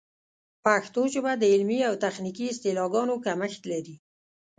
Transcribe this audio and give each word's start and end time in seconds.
پښتو 0.65 1.01
ژبه 1.13 1.31
د 1.37 1.43
علمي 1.53 1.79
او 1.89 1.93
تخنیکي 2.05 2.45
اصطلاحاتو 2.53 3.15
کمښت 3.25 3.61
لري. 3.71 3.95